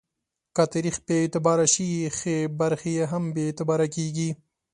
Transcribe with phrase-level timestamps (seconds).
[0.55, 4.29] که تاریخ بې اعتباره شي، ښې برخې یې هم بې اعتباره کېږي.